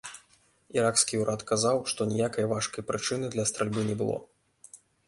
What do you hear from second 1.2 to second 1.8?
ўрад казаў,